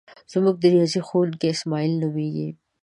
زمونږ 0.31 0.55
د 0.59 0.63
ریاضی 0.73 1.01
ښوونکی 1.07 1.47
اسماعیل 1.55 1.93
نومیږي. 2.01 2.49